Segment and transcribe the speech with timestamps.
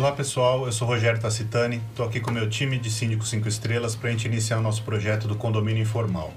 [0.00, 3.94] Olá pessoal, eu sou Rogério Tacitani, estou aqui com meu time de Síndico 5 Estrelas
[3.94, 6.32] para a gente iniciar o nosso projeto do Condomínio Informal.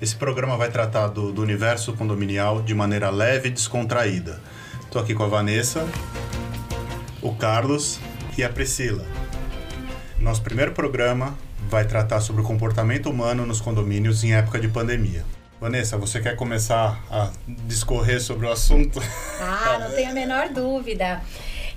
[0.00, 4.40] Esse programa vai tratar do, do universo condominial de maneira leve e descontraída.
[4.82, 5.86] Estou aqui com a Vanessa,
[7.20, 8.00] o Carlos
[8.38, 9.04] e a Priscila.
[10.18, 11.36] Nosso primeiro programa
[11.68, 15.22] vai tratar sobre o comportamento humano nos condomínios em época de pandemia.
[15.60, 19.00] Vanessa, você quer começar a discorrer sobre o assunto?
[19.38, 21.20] Ah, não tenho a menor dúvida.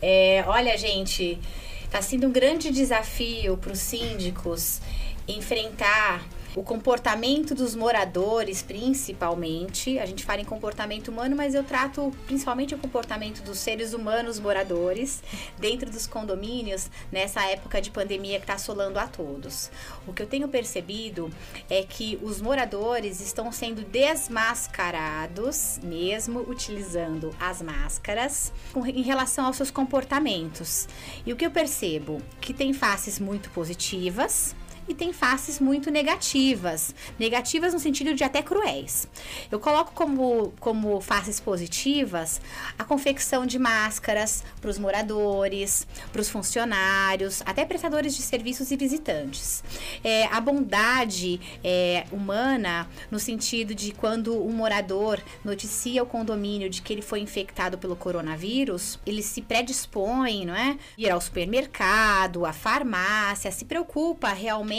[0.08, 1.40] É, olha, gente,
[1.84, 4.80] está sendo um grande desafio para os síndicos
[5.27, 6.23] enfrentar
[6.55, 10.00] o comportamento dos moradores, principalmente.
[10.00, 14.40] A gente fala em comportamento humano, mas eu trato principalmente o comportamento dos seres humanos
[14.40, 15.22] moradores
[15.60, 19.70] dentro dos condomínios nessa época de pandemia que está assolando a todos.
[20.08, 21.30] O que eu tenho percebido
[21.70, 29.72] é que os moradores estão sendo desmascarados, mesmo utilizando as máscaras, em relação aos seus
[29.72, 30.88] comportamentos.
[31.26, 32.22] E o que eu percebo?
[32.40, 34.55] Que tem faces muito positivas
[34.88, 36.94] e tem faces muito negativas.
[37.18, 39.08] Negativas no sentido de até cruéis.
[39.52, 42.40] Eu coloco como, como faces positivas
[42.78, 48.78] a confecção de máscaras para os moradores, para os funcionários, até prestadores de serviços e
[48.78, 49.63] visitantes.
[50.04, 56.82] É, a bondade é, humana, no sentido de quando um morador noticia o condomínio de
[56.82, 60.78] que ele foi infectado pelo coronavírus, ele se predispõe, não é?
[60.98, 64.75] Ir ao supermercado, à farmácia, se preocupa realmente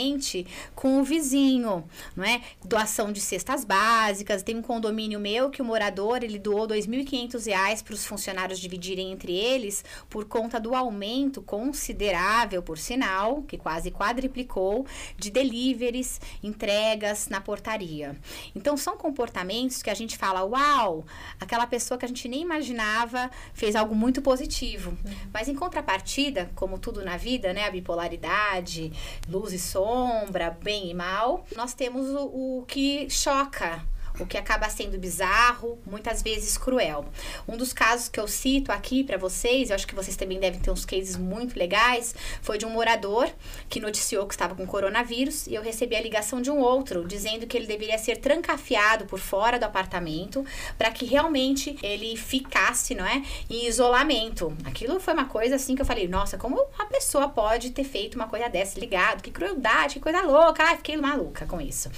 [0.75, 1.83] com o vizinho,
[2.15, 2.41] não é?
[2.63, 4.43] Doação de cestas básicas.
[4.43, 9.11] Tem um condomínio meu que o morador ele doou R$ 2.500 para os funcionários dividirem
[9.11, 14.85] entre eles por conta do aumento considerável, por sinal, que quase quadriplicou,
[15.17, 18.17] de deliveries, entregas na portaria.
[18.55, 21.05] Então são comportamentos que a gente fala, uau,
[21.39, 24.91] aquela pessoa que a gente nem imaginava fez algo muito positivo.
[24.91, 25.15] Uhum.
[25.33, 28.91] Mas em contrapartida, como tudo na vida, né, a bipolaridade,
[29.29, 33.81] luz e sombra, sombra, bem e mal, nós temos o, o que choca
[34.19, 37.05] o que acaba sendo bizarro, muitas vezes cruel.
[37.47, 40.59] Um dos casos que eu cito aqui para vocês, eu acho que vocês também devem
[40.59, 43.29] ter uns cases muito legais, foi de um morador
[43.69, 47.47] que noticiou que estava com coronavírus e eu recebi a ligação de um outro dizendo
[47.47, 50.45] que ele deveria ser trancafiado por fora do apartamento
[50.77, 54.55] para que realmente ele ficasse, não é, em isolamento.
[54.65, 58.15] Aquilo foi uma coisa assim que eu falei, nossa, como a pessoa pode ter feito
[58.15, 59.21] uma coisa dessa ligado?
[59.21, 60.63] Que crueldade, que coisa louca.
[60.63, 61.89] Ai, fiquei maluca com isso.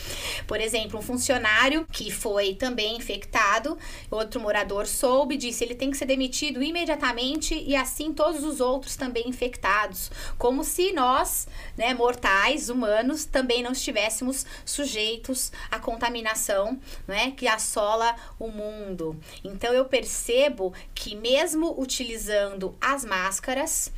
[0.48, 3.78] Por exemplo, um funcionário que foi também infectado.
[4.10, 8.96] Outro morador soube, disse ele tem que ser demitido imediatamente e assim todos os outros
[8.96, 17.32] também infectados, como se nós, né, mortais, humanos, também não estivéssemos sujeitos à contaminação, né,
[17.32, 19.20] que assola o mundo.
[19.44, 23.92] Então eu percebo que mesmo utilizando as máscaras,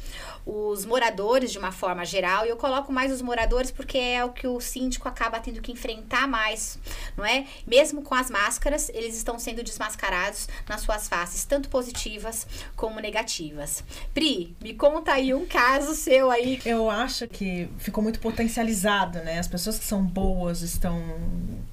[0.46, 4.32] os moradores de uma forma geral, e eu coloco mais os moradores porque é o
[4.32, 6.80] que o síndico acaba tendo que enfrentar mais,
[7.16, 7.46] não é?
[7.66, 13.84] Mesmo com as máscaras, eles estão sendo desmascarados nas suas faces, tanto positivas como negativas.
[14.14, 16.60] Pri, me conta aí um caso seu aí.
[16.66, 19.38] Eu acho que ficou muito potencializado, né?
[19.38, 21.00] As pessoas que são boas estão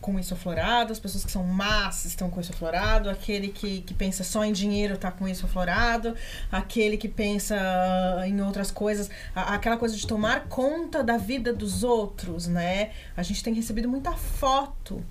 [0.00, 3.95] com isso aflorado, as pessoas que são más estão com isso aflorado, aquele que, que
[3.95, 6.15] pensa só em dinheiro está com isso aflorado,
[6.50, 7.56] aquele que pensa
[8.27, 12.91] em outra outras coisas, aquela coisa de tomar conta da vida dos outros, né?
[13.16, 15.05] A gente tem recebido muita foto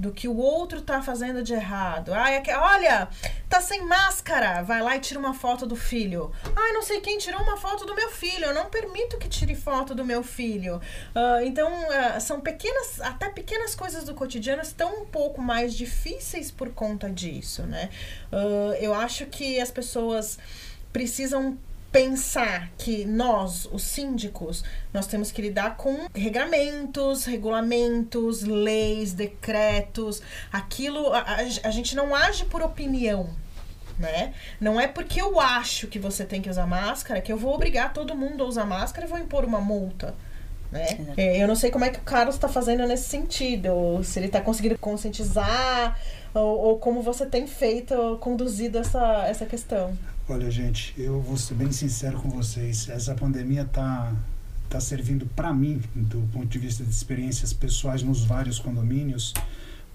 [0.00, 2.14] do que o outro tá fazendo de errado.
[2.14, 3.06] Ai, é olha,
[3.50, 4.62] tá sem máscara.
[4.62, 6.32] Vai lá e tira uma foto do filho.
[6.56, 8.46] Ai, não sei quem tirou uma foto do meu filho.
[8.46, 10.76] Eu não permito que tire foto do meu filho.
[11.14, 16.50] Uh, então, uh, são pequenas, até pequenas coisas do cotidiano estão um pouco mais difíceis
[16.50, 17.90] por conta disso, né?
[18.32, 20.38] Uh, eu acho que as pessoas
[20.90, 21.58] precisam
[21.92, 24.62] pensar que nós, os síndicos,
[24.92, 30.22] nós temos que lidar com regramentos, regulamentos, leis, decretos,
[30.52, 31.12] aquilo.
[31.12, 33.30] A, a, gente não age por opinião.
[33.98, 34.32] Né?
[34.58, 37.92] Não é porque eu acho que você tem que usar máscara que eu vou obrigar
[37.92, 40.14] todo mundo a usar máscara e vou impor uma multa.
[40.72, 41.14] Né?
[41.16, 44.26] É, eu não sei como é que o Carlos está fazendo nesse sentido, se ele
[44.26, 45.98] está conseguindo conscientizar,
[46.32, 49.96] ou, ou, como você tem feito, conduzido essa, essa questão.
[50.32, 52.88] Olha, gente, eu vou ser bem sincero com vocês.
[52.88, 54.14] Essa pandemia está
[54.68, 59.34] tá servindo para mim, do ponto de vista de experiências pessoais nos vários condomínios,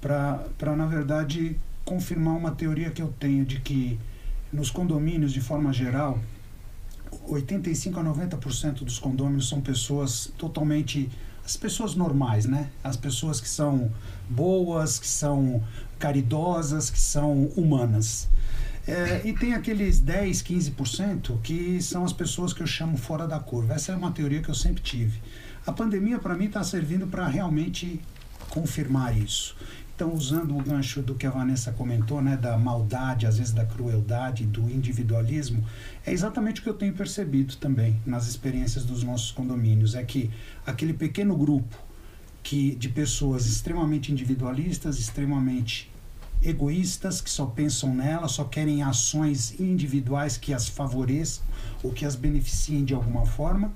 [0.02, 3.98] para, na verdade, confirmar uma teoria que eu tenho de que
[4.52, 6.20] nos condomínios, de forma geral,
[7.30, 11.10] 85 a 90% dos condôminos são pessoas totalmente
[11.46, 12.72] as pessoas normais, né?
[12.84, 13.90] As pessoas que são
[14.30, 15.64] boas, que são
[15.98, 18.28] caridosas, que são humanas.
[18.88, 23.40] É, e tem aqueles 10, 15% que são as pessoas que eu chamo fora da
[23.40, 23.74] curva.
[23.74, 25.20] Essa é uma teoria que eu sempre tive.
[25.66, 28.00] A pandemia, para mim, está servindo para realmente
[28.50, 29.56] confirmar isso.
[29.96, 33.66] Então, usando o gancho do que a Vanessa comentou, né, da maldade, às vezes da
[33.66, 35.66] crueldade, do individualismo,
[36.06, 39.96] é exatamente o que eu tenho percebido também nas experiências dos nossos condomínios.
[39.96, 40.30] É que
[40.66, 41.76] aquele pequeno grupo
[42.44, 45.90] que de pessoas extremamente individualistas, extremamente
[46.46, 51.44] egoístas, que só pensam nela, só querem ações individuais que as favoreçam
[51.84, 53.74] ou que as beneficiem de alguma forma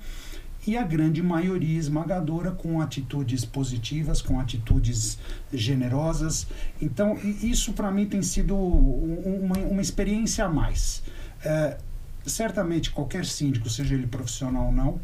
[0.66, 5.18] e a grande maioria esmagadora com atitudes positivas, com atitudes
[5.52, 6.46] generosas.
[6.80, 11.02] Então, isso para mim tem sido uma, uma experiência a mais.
[11.42, 11.78] É,
[12.26, 15.00] certamente, qualquer síndico, seja ele profissional ou não,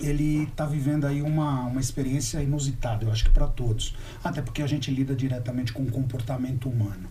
[0.00, 3.94] ele está vivendo aí uma, uma experiência inusitada, eu acho que para todos.
[4.22, 7.08] Até porque a gente lida diretamente com o comportamento humano.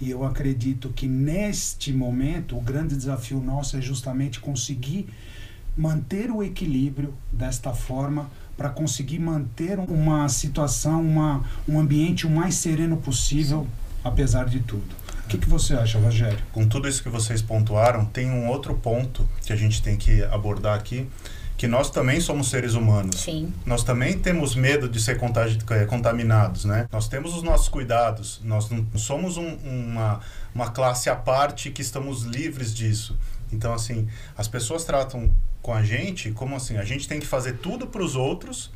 [0.00, 5.08] E eu acredito que neste momento o grande desafio nosso é justamente conseguir
[5.76, 12.54] manter o equilíbrio desta forma para conseguir manter uma situação, uma, um ambiente o mais
[12.54, 13.66] sereno possível,
[14.02, 15.04] apesar de tudo.
[15.24, 16.38] O que, que você acha, Rogério?
[16.52, 20.22] Com tudo isso que vocês pontuaram, tem um outro ponto que a gente tem que
[20.24, 21.08] abordar aqui,
[21.56, 23.20] que nós também somos seres humanos.
[23.20, 23.52] Sim.
[23.64, 25.18] Nós também temos medo de ser
[25.70, 26.88] eh, contaminados, né?
[26.90, 28.40] Nós temos os nossos cuidados.
[28.42, 30.20] Nós não somos um, uma,
[30.54, 33.16] uma classe à parte que estamos livres disso.
[33.52, 37.54] Então, assim, as pessoas tratam com a gente como assim, a gente tem que fazer
[37.54, 38.70] tudo para os outros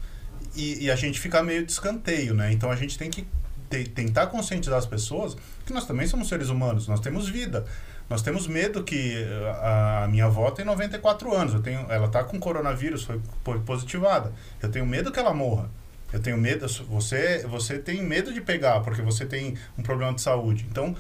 [0.54, 2.52] e, e, a gente fica meio de escanteio, né?
[2.52, 3.26] Então, a gente tem que
[3.68, 5.36] te, tentar conscientizar as pessoas
[5.66, 7.66] que nós também somos seres humanos, nós temos vida.
[8.08, 9.26] Nós temos medo que
[9.60, 13.58] a, a minha avó tem 94 anos, eu tenho, ela está com coronavírus, foi, foi
[13.60, 14.32] positivada.
[14.62, 15.68] Eu tenho medo que ela morra.
[16.10, 20.22] Eu tenho medo, você, você tem medo de pegar, porque você tem um problema de
[20.22, 20.66] saúde.
[20.70, 20.96] Então,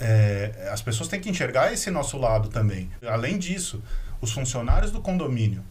[0.00, 2.90] é, as pessoas têm que enxergar esse nosso lado também.
[3.06, 3.80] Além disso,
[4.20, 5.62] os funcionários do condomínio,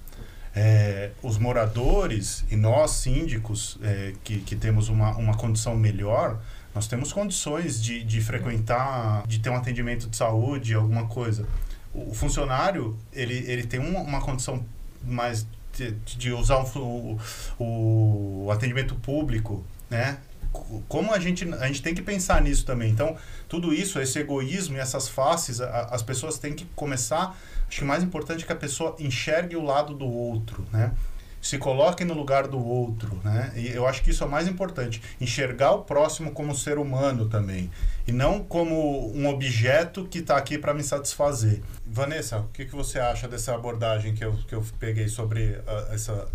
[0.55, 6.39] é, os moradores e nós síndicos é, que, que temos uma, uma condição melhor,
[6.73, 11.47] nós temos condições de, de frequentar, de ter um atendimento de saúde, alguma coisa.
[11.93, 14.63] O, funcionário, ele, ele tem uma, uma condição
[15.03, 17.17] mais de, de usar o,
[17.57, 20.19] o, o atendimento público, né?
[20.87, 22.89] como a gente, a gente tem que pensar nisso também.
[22.89, 23.15] Então,
[23.47, 27.37] tudo isso, esse egoísmo e essas faces, a, as pessoas têm que começar.
[27.67, 30.91] Acho que o mais importante é que a pessoa enxergue o lado do outro, né?
[31.41, 33.51] Se coloque no lugar do outro, né?
[33.55, 35.01] E eu acho que isso é o mais importante.
[35.19, 37.71] Enxergar o próximo como ser humano também.
[38.05, 41.61] E não como um objeto que está aqui para me satisfazer.
[41.85, 45.93] Vanessa, o que, que você acha dessa abordagem que eu, que eu peguei sobre uh,
[45.93, 46.27] essa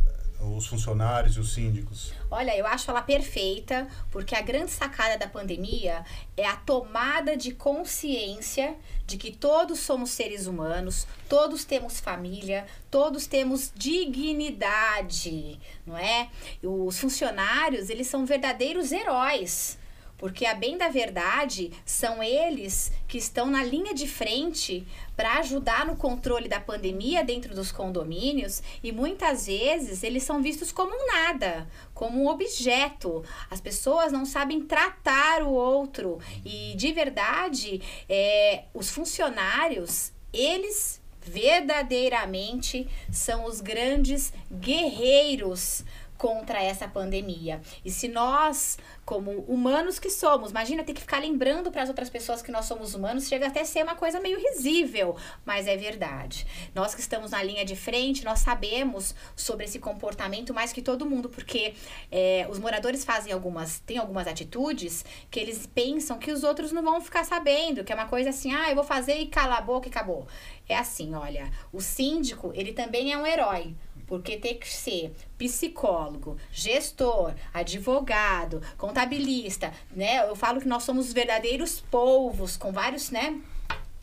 [0.44, 2.12] os funcionários e os síndicos?
[2.30, 6.04] Olha, eu acho ela perfeita, porque a grande sacada da pandemia
[6.36, 8.76] é a tomada de consciência
[9.06, 16.28] de que todos somos seres humanos, todos temos família, todos temos dignidade, não é?
[16.62, 19.78] Os funcionários, eles são verdadeiros heróis
[20.24, 25.84] porque a bem da verdade são eles que estão na linha de frente para ajudar
[25.84, 31.06] no controle da pandemia dentro dos condomínios e muitas vezes eles são vistos como um
[31.08, 33.22] nada, como um objeto.
[33.50, 42.88] As pessoas não sabem tratar o outro e de verdade é, os funcionários eles verdadeiramente
[43.12, 45.84] são os grandes guerreiros
[46.16, 47.60] contra essa pandemia.
[47.84, 52.08] E se nós, como humanos que somos, imagina ter que ficar lembrando para as outras
[52.08, 55.76] pessoas que nós somos humanos, chega até a ser uma coisa meio risível, mas é
[55.76, 56.46] verdade.
[56.74, 61.06] Nós que estamos na linha de frente, nós sabemos sobre esse comportamento mais que todo
[61.06, 61.74] mundo, porque
[62.10, 66.82] é, os moradores fazem algumas, têm algumas atitudes que eles pensam que os outros não
[66.82, 69.60] vão ficar sabendo, que é uma coisa assim, ah, eu vou fazer e cala a
[69.60, 70.26] boca e acabou.
[70.68, 73.74] É assim, olha, o síndico, ele também é um herói
[74.06, 80.28] porque tem que ser psicólogo, gestor, advogado, contabilista, né?
[80.28, 83.40] Eu falo que nós somos verdadeiros polvos com vários, né?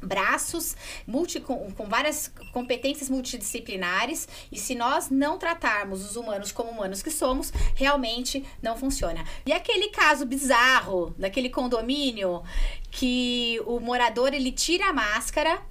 [0.01, 6.71] braços multi, com, com, várias competências multidisciplinares e se nós não tratarmos os humanos como
[6.71, 9.23] humanos que somos, realmente não funciona.
[9.45, 12.43] E aquele caso bizarro daquele condomínio
[12.89, 15.61] que o morador ele tira a máscara,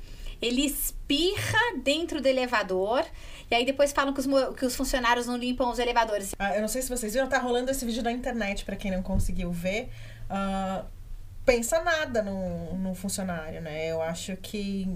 [0.41, 3.05] ele espirra dentro do elevador
[3.51, 6.35] e aí depois falam que os, que os funcionários não limpam os elevadores.
[6.39, 8.91] Ah, eu não sei se vocês viram, tá rolando esse vídeo na internet, para quem
[8.91, 9.91] não conseguiu ver.
[10.31, 10.87] Uh,
[11.45, 13.87] pensa nada no, no funcionário, né?
[13.87, 14.89] Eu acho que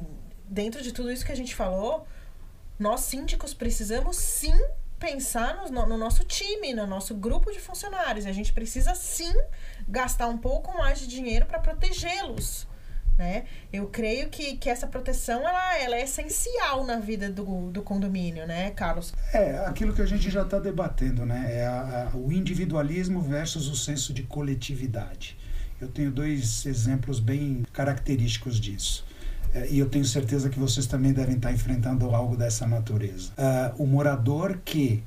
[0.45, 2.07] dentro de tudo isso que a gente falou,
[2.79, 4.55] nós síndicos precisamos sim
[5.01, 8.25] pensar no, no, nosso time, no nosso grupo de funcionários.
[8.25, 9.35] A gente precisa sim
[9.89, 12.69] gastar um pouco mais de dinheiro para protegê-los
[13.16, 13.44] né?
[13.73, 18.47] Eu creio que, que essa proteção ela, ela é essencial na vida do, do condomínio,
[18.47, 19.12] né, Carlos?
[19.33, 21.47] É, aquilo que a gente já está debatendo, né?
[21.50, 25.37] É a, a, o individualismo versus o senso de coletividade.
[25.80, 29.04] Eu tenho dois exemplos bem característicos disso.
[29.54, 33.30] É, e eu tenho certeza que vocês também devem estar enfrentando algo dessa natureza.
[33.38, 35.02] Uh, o morador que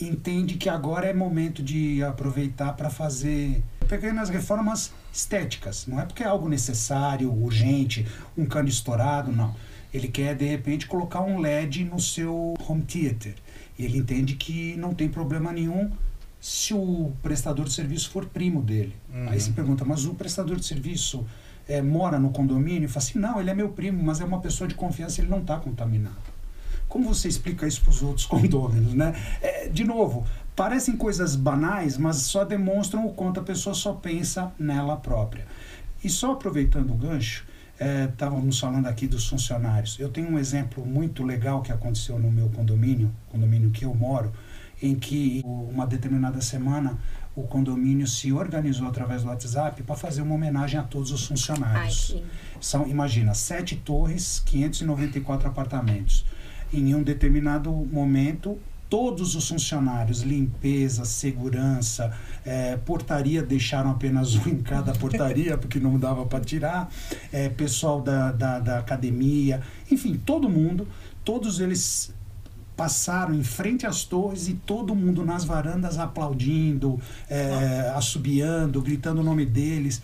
[0.00, 5.86] entende que agora é momento de aproveitar para fazer pequenas reformas estéticas.
[5.86, 9.54] Não é porque é algo necessário, urgente, um cano estourado, não.
[9.92, 13.34] Ele quer, de repente, colocar um LED no seu home theater.
[13.78, 15.90] E ele entende que não tem problema nenhum
[16.40, 18.94] se o prestador de serviço for primo dele.
[19.12, 19.28] Uhum.
[19.28, 21.26] Aí se pergunta, mas o prestador de serviço
[21.68, 22.84] é, mora no condomínio?
[22.84, 25.28] E fala assim, não, ele é meu primo, mas é uma pessoa de confiança, ele
[25.28, 26.29] não está contaminado.
[26.90, 29.14] Como você explica isso para os outros condôminos, né?
[29.40, 34.52] É, de novo, parecem coisas banais, mas só demonstram o quanto a pessoa só pensa
[34.58, 35.46] nela própria.
[36.02, 37.46] E só aproveitando o gancho,
[38.10, 39.98] estávamos é, falando aqui dos funcionários.
[40.00, 44.32] Eu tenho um exemplo muito legal que aconteceu no meu condomínio, condomínio que eu moro,
[44.82, 46.98] em que uma determinada semana
[47.36, 52.16] o condomínio se organizou através do WhatsApp para fazer uma homenagem a todos os funcionários.
[52.16, 52.24] Ai,
[52.60, 56.24] São, imagina, sete torres, 594 apartamentos
[56.72, 58.58] em um determinado momento
[58.90, 62.12] todos os funcionários, limpeza, segurança,
[62.44, 66.90] é, portaria, deixaram apenas um em cada portaria, porque não dava para tirar,
[67.32, 70.88] é, pessoal da, da, da, academia, enfim, todo mundo,
[71.24, 72.12] todos eles
[72.76, 76.98] passaram em frente às torres e todo mundo nas varandas aplaudindo,
[77.28, 80.02] é, assobiando, gritando o nome deles.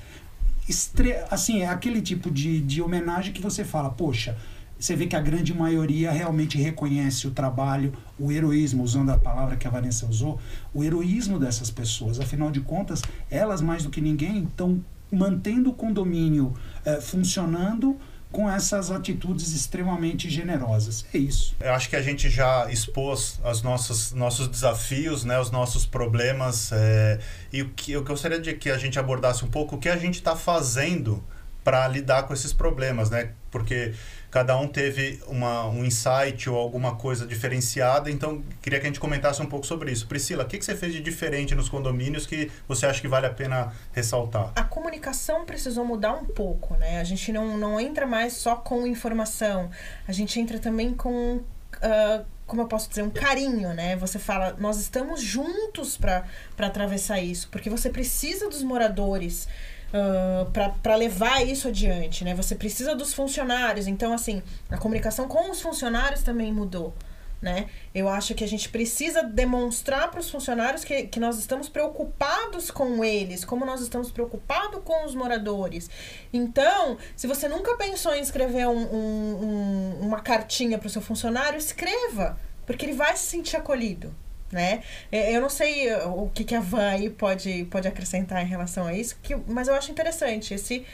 [0.69, 4.37] Estre assim, é aquele tipo de, de homenagem que você fala, poxa,
[4.79, 9.57] você vê que a grande maioria realmente reconhece o trabalho, o heroísmo, usando a palavra
[9.57, 10.39] que a Vanessa usou,
[10.75, 12.21] o heroísmo dessas pessoas.
[12.21, 16.53] Afinal de contas, elas mais do que ninguém estão mantendo o condomínio
[16.85, 17.97] eh, funcionando
[18.31, 21.07] com essas atitudes extremamente generosas.
[21.15, 21.57] É isso.
[21.61, 26.71] Eu acho que a gente já expôs os nossos, nossos desafios, né, os nossos problemas.
[26.73, 27.19] É,
[27.53, 29.97] e o que eu gostaria de que a gente abordasse um pouco o que a
[29.97, 31.25] gente está fazendo
[31.65, 33.31] para lidar com esses problemas, né?
[33.51, 33.93] Porque
[34.31, 39.01] cada um teve uma, um insight ou alguma coisa diferenciada, então queria que a gente
[39.01, 40.07] comentasse um pouco sobre isso.
[40.07, 43.27] Priscila, o que, que você fez de diferente nos condomínios que você acha que vale
[43.27, 44.53] a pena ressaltar?
[44.57, 47.01] A comunicação precisou mudar um pouco, né?
[47.01, 49.71] A gente não, não entra mais só com informação,
[50.07, 51.37] a gente entra também com.
[51.77, 53.97] Uh, como eu posso dizer, um carinho, né?
[53.97, 56.25] Você fala, nós estamos juntos para
[56.59, 59.49] atravessar isso, porque você precisa dos moradores
[59.93, 60.51] uh,
[60.83, 62.35] para levar isso adiante, né?
[62.35, 63.87] Você precisa dos funcionários.
[63.87, 66.95] Então, assim, a comunicação com os funcionários também mudou.
[67.41, 67.69] Né?
[67.95, 72.71] Eu acho que a gente precisa demonstrar para os funcionários que, que nós estamos preocupados
[72.71, 75.91] com eles, como nós estamos preocupados com os moradores.
[76.33, 81.03] Então, se você nunca pensou em escrever um, um, um, uma cartinha para o seu
[81.03, 84.13] funcionário, escreva, porque ele vai se sentir acolhido
[84.57, 84.83] né?
[85.13, 88.87] É, eu não sei o que, que a Van aí pode, pode acrescentar em relação
[88.87, 90.85] a isso, que, mas eu acho interessante esse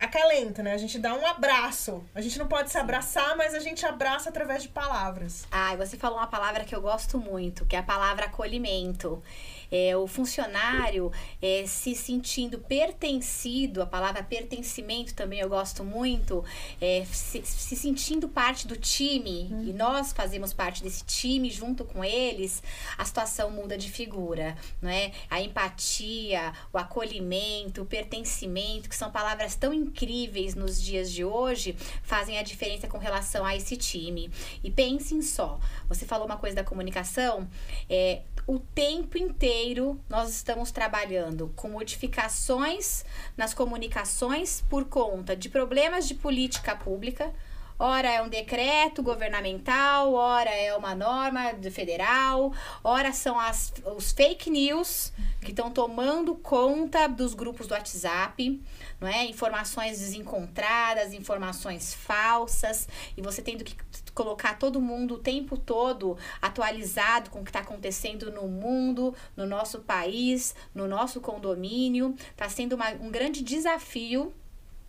[0.00, 0.72] acalento, né?
[0.72, 2.04] A gente dá um abraço.
[2.14, 5.46] A gente não pode se abraçar, mas a gente abraça através de palavras.
[5.50, 9.22] Ah, você falou uma palavra que eu gosto muito, que é a palavra acolhimento
[9.70, 16.44] é, o funcionário é, se sentindo pertencido, a palavra pertencimento também eu gosto muito,
[16.80, 19.64] é, se, se, sentindo parte do time, uhum.
[19.64, 22.62] e nós fazemos parte desse time junto com eles,
[22.96, 25.12] a situação muda de figura, não é?
[25.30, 31.76] A empatia, o acolhimento, o pertencimento, que são palavras tão incríveis nos dias de hoje,
[32.02, 34.30] fazem a diferença com relação a esse time.
[34.62, 37.48] E pensem só, você falou uma coisa da comunicação,
[37.88, 43.04] é, o tempo inteiro nós estamos trabalhando com modificações
[43.36, 47.32] nas comunicações por conta de problemas de política pública.
[47.76, 52.52] Ora é um decreto governamental, ora é uma norma federal,
[52.84, 58.62] ora são as, os fake news que estão tomando conta dos grupos do WhatsApp,
[59.00, 59.24] não é?
[59.24, 63.74] Informações desencontradas, informações falsas, e você tendo que
[64.14, 69.46] colocar todo mundo o tempo todo atualizado com o que está acontecendo no mundo, no
[69.46, 72.14] nosso país, no nosso condomínio.
[72.30, 74.32] Está sendo uma, um grande desafio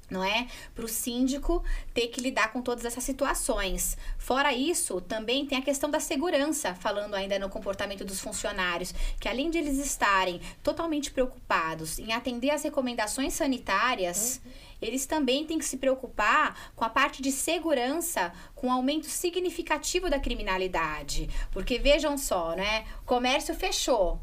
[0.09, 0.47] não é?
[0.74, 3.97] Para o síndico ter que lidar com todas essas situações.
[4.17, 9.27] Fora isso, também tem a questão da segurança, falando ainda no comportamento dos funcionários, que
[9.27, 14.51] além de eles estarem totalmente preocupados em atender às recomendações sanitárias, uhum.
[14.81, 20.09] eles também têm que se preocupar com a parte de segurança, com o aumento significativo
[20.09, 21.29] da criminalidade.
[21.51, 22.85] Porque vejam só, né?
[23.01, 24.19] O comércio fechou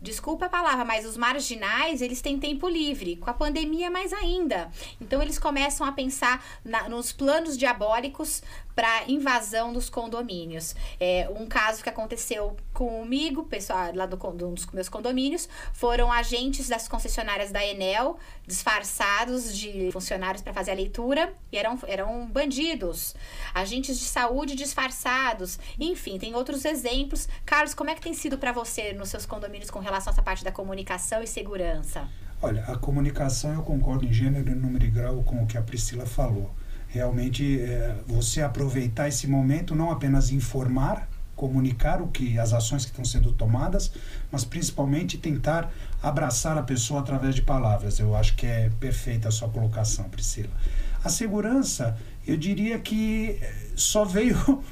[0.00, 3.16] desculpa a palavra, mas os marginais, eles têm tempo livre.
[3.16, 4.70] Com a pandemia, mais ainda.
[5.00, 8.42] Então, eles começam a pensar na, nos planos diabólicos
[8.74, 10.74] para invasão dos condomínios.
[10.98, 14.16] É, um caso que aconteceu comigo, pessoal lá do,
[14.46, 20.70] um dos meus condomínios, foram agentes das concessionárias da Enel, disfarçados de funcionários para fazer
[20.70, 23.14] a leitura, e eram, eram bandidos.
[23.52, 25.58] Agentes de saúde disfarçados.
[25.78, 27.28] Enfim, tem outros exemplos.
[27.44, 30.22] Carlos, como é que tem sido para você nos seus condomínios com relação a essa
[30.22, 32.08] parte da comunicação e segurança?
[32.42, 36.06] Olha, a comunicação eu concordo em gênero, número e grau com o que a Priscila
[36.06, 36.50] falou
[36.90, 42.90] realmente é, você aproveitar esse momento, não apenas informar, comunicar o que as ações que
[42.90, 43.92] estão sendo tomadas,
[44.30, 47.98] mas principalmente tentar abraçar a pessoa através de palavras.
[47.98, 50.50] Eu acho que é perfeita a sua colocação, Priscila.
[51.02, 53.40] A segurança, eu diria que
[53.74, 54.36] só veio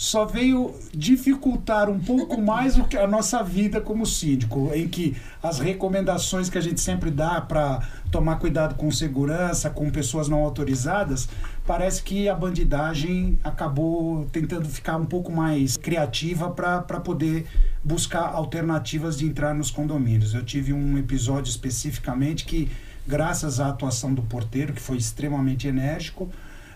[0.00, 5.14] só veio dificultar um pouco mais o que a nossa vida como síndico, em que
[5.42, 10.38] as recomendações que a gente sempre dá para tomar cuidado com segurança, com pessoas não
[10.42, 11.28] autorizadas,
[11.66, 17.46] parece que a bandidagem acabou tentando ficar um pouco mais criativa para poder
[17.84, 20.32] buscar alternativas de entrar nos condomínios.
[20.32, 22.70] Eu tive um episódio especificamente que,
[23.06, 26.30] graças à atuação do porteiro, que foi extremamente enérgico,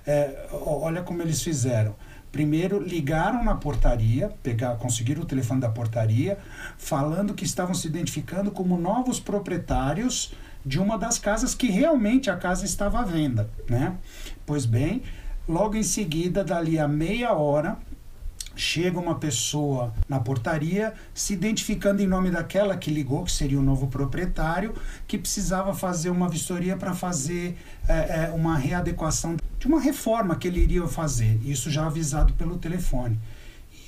[0.07, 1.95] é, olha como eles fizeram
[2.35, 6.37] Primeiro ligaram na portaria, pegar, conseguiram o telefone da portaria,
[6.77, 10.35] falando que estavam se identificando como novos proprietários
[10.67, 13.97] de uma das casas que realmente a casa estava à venda, né?
[14.45, 15.05] Pois bem,
[15.49, 17.79] logo em seguida, dali a meia hora,
[18.57, 23.63] chega uma pessoa na portaria se identificando em nome daquela que ligou, que seria o
[23.63, 24.75] novo proprietário,
[25.07, 27.57] que precisava fazer uma vistoria para fazer
[27.89, 32.59] é, é, uma readequação de uma reforma que ele iria fazer, isso já avisado pelo
[32.59, 33.19] telefone.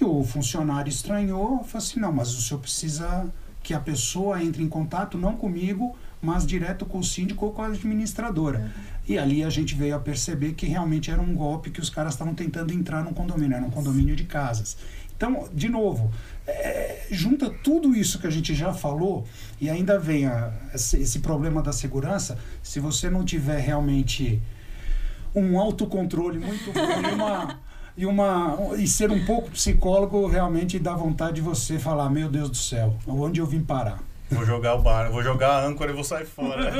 [0.01, 3.27] E o funcionário estranhou, falou assim: não, mas o senhor precisa
[3.63, 7.63] que a pessoa entre em contato não comigo, mas direto com o síndico ou com
[7.63, 8.59] a administradora.
[8.59, 8.71] Uhum.
[9.09, 12.15] E ali a gente veio a perceber que realmente era um golpe que os caras
[12.15, 14.77] estavam tentando entrar num condomínio, era um condomínio de casas.
[15.17, 16.13] Então, de novo,
[16.47, 19.25] é, junta tudo isso que a gente já falou
[19.59, 22.39] e ainda vem a, esse, esse, problema da segurança.
[22.63, 24.43] Se você não tiver realmente
[25.35, 27.59] um autocontrole muito bom e uma,
[27.97, 32.51] e uma e ser um pouco psicólogo, realmente dá vontade de você falar: Meu Deus
[32.51, 34.03] do céu, onde eu vim parar?
[34.31, 36.73] Vou jogar o bar, vou jogar a âncora e vou sair fora.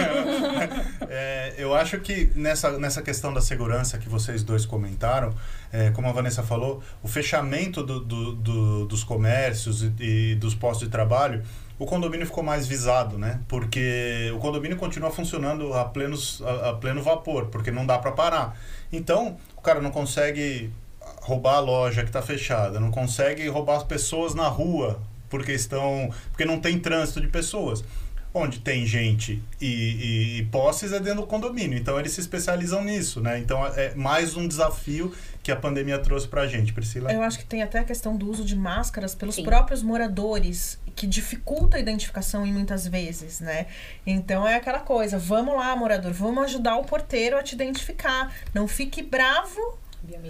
[1.09, 5.33] é, eu acho que nessa, nessa questão da segurança que vocês dois comentaram,
[5.73, 10.57] é, como a Vanessa falou, o fechamento do, do, do, dos comércios e, e, dos
[10.57, 11.45] postos de trabalho,
[11.79, 13.41] o condomínio ficou mais visado, né?
[13.47, 18.11] Porque o condomínio continua funcionando a, plenos, a, a pleno vapor, porque não dá para
[18.11, 18.59] parar.
[18.93, 20.73] Então, o cara não consegue
[21.21, 26.11] roubar a loja que está fechada, não consegue roubar as pessoas na rua porque estão
[26.31, 27.85] porque não tem trânsito de pessoas
[28.37, 31.79] onde tem gente e, e, e, posses é dentro do condomínio.
[31.79, 33.39] Então eles se especializam nisso, né?
[33.39, 37.11] Então é mais um desafio que a pandemia trouxe pra gente, Priscila.
[37.11, 39.45] Eu acho que tem até a questão do uso de máscaras pelos Sim.
[39.45, 43.67] próprios moradores, que dificulta a identificação em muitas vezes, né?
[44.07, 48.35] Então é aquela coisa, vamos lá, morador, vamos ajudar o porteiro a te identificar.
[48.53, 49.79] Não fique bravo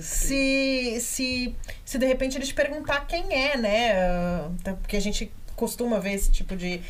[0.00, 4.50] se, se, se de repente ele te perguntar quem é, né?
[4.80, 6.80] Porque a gente costuma ver esse tipo de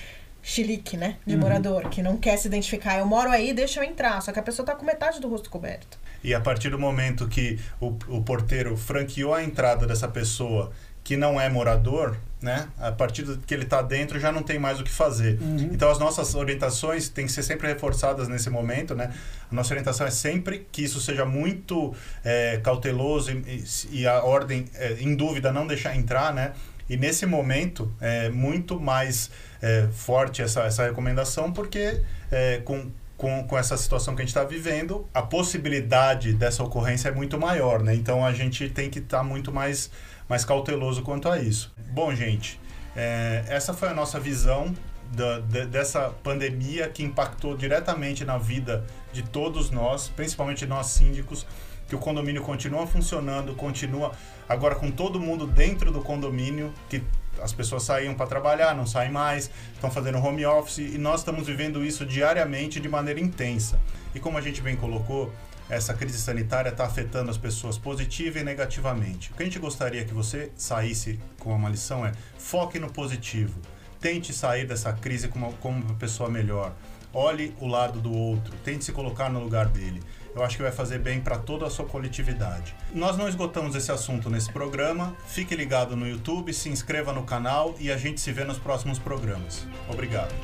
[0.43, 1.17] chilique, né?
[1.27, 1.41] De uhum.
[1.41, 2.99] morador, que não quer se identificar.
[2.99, 4.21] Eu moro aí, deixa eu entrar.
[4.23, 5.99] Só que a pessoa tá com metade do rosto coberto.
[6.23, 10.73] E a partir do momento que o, o porteiro franqueou a entrada dessa pessoa
[11.07, 12.67] que não é morador, né?
[12.81, 15.39] A partir do que ele está dentro já não tem mais o que fazer.
[15.41, 15.71] Uhum.
[15.73, 19.15] Então as nossas orientações têm que ser sempre reforçadas nesse momento, né?
[19.49, 24.65] A nossa orientação é sempre que isso seja muito é, cauteloso e, e, a ordem
[24.75, 26.55] é, em dúvida não deixar entrar, né?
[26.91, 29.31] E nesse momento é muito mais
[29.63, 34.31] é, forte essa, essa recomendação porque é, com com, com essa situação que a gente
[34.31, 37.95] está vivendo, a possibilidade dessa ocorrência é muito maior, né?
[37.95, 39.91] Então a gente tem que estar tá muito mais
[40.29, 41.73] mais cauteloso quanto a isso.
[41.93, 42.61] Bom, gente,
[42.97, 44.75] é, essa foi a nossa visão
[45.13, 51.47] da, de, dessa pandemia que impactou diretamente na vida de todos nós, principalmente nós síndicos,
[51.89, 54.13] que o condomínio continua funcionando, continua
[54.49, 57.03] agora com todo mundo dentro do condomínio, que
[57.43, 61.47] as pessoas saíam para trabalhar, não saem mais, estão fazendo home office e nós estamos
[61.47, 63.81] vivendo isso diariamente de maneira intensa.
[64.15, 65.33] E como a gente bem colocou,
[65.69, 69.33] essa crise sanitária está afetando as pessoas positiva e negativamente.
[69.33, 73.61] O que a gente gostaria que você saísse com uma lição é foque no positivo.
[74.01, 76.73] Tente sair dessa crise como, como uma pessoa melhor.
[77.13, 78.55] Olhe o lado do outro.
[78.65, 80.01] Tente se colocar no lugar dele.
[80.37, 82.75] Eu acho que vai fazer bem para toda a sua coletividade.
[82.93, 85.17] Nós não esgotamos esse assunto nesse programa.
[85.27, 88.99] Fique ligado no YouTube, se inscreva no canal e a gente se vê nos próximos
[88.99, 89.67] programas.
[89.89, 90.35] Obrigado.